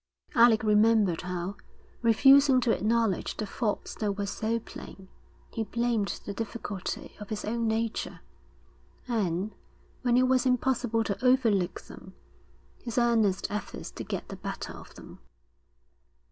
[0.33, 1.55] Alec remembered how,
[2.01, 5.09] refusing to acknowledge the faults that were so plain,
[5.51, 8.21] he blamed the difficulty of his own nature;
[9.07, 9.53] and,
[10.01, 12.15] when it was impossible to overlook them,
[12.81, 15.19] his earnest efforts to get the better of them.